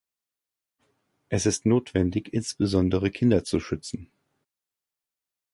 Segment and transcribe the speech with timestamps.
[1.29, 4.09] Es ist notwendig, insbesondere Kinder zu schützen.